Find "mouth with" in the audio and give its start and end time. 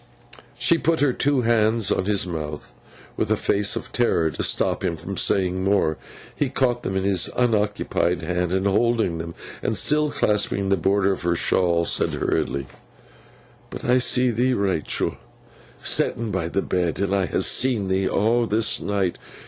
2.25-3.29